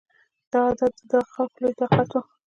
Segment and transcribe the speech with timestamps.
[0.51, 2.23] دا عادت د دغه خلکو لوی طاقت و